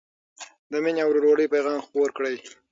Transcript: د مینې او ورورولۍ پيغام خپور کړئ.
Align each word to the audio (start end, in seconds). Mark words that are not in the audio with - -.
د 0.71 0.73
مینې 0.83 0.99
او 1.03 1.09
ورورولۍ 1.11 1.47
پيغام 1.53 1.79
خپور 1.85 2.09
کړئ. 2.17 2.35